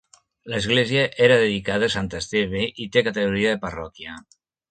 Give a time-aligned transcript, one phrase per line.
[0.53, 4.19] L'església era dedicada a Sant Esteve, i té categoria de parròquia.